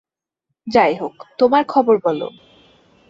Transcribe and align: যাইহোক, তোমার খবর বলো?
যাইহোক, 0.67 1.15
তোমার 1.37 1.63
খবর 1.65 1.95
বলো? 2.03 2.27